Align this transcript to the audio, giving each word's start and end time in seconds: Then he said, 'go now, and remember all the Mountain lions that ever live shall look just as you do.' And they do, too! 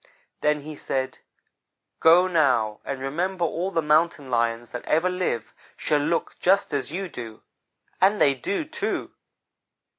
Then 0.39 0.61
he 0.61 0.75
said, 0.75 1.19
'go 1.99 2.25
now, 2.25 2.79
and 2.83 2.99
remember 2.99 3.45
all 3.45 3.69
the 3.69 3.83
Mountain 3.83 4.31
lions 4.31 4.71
that 4.71 4.83
ever 4.85 5.11
live 5.11 5.53
shall 5.77 5.99
look 5.99 6.35
just 6.39 6.73
as 6.73 6.91
you 6.91 7.07
do.' 7.07 7.43
And 8.01 8.19
they 8.19 8.33
do, 8.33 8.65
too! 8.65 9.11